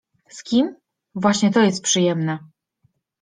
[0.29, 0.75] Z kim?
[1.15, 2.39] Właśnie to jest przyjemne.